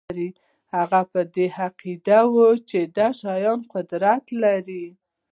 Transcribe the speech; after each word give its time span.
هغوی 0.75 1.03
په 1.11 1.19
دې 1.35 1.47
عقیده 1.61 2.19
وو 2.33 2.49
چې 2.69 2.79
دا 2.97 3.07
شیان 3.19 3.59
قدرت 3.73 4.25
لري 4.43 4.85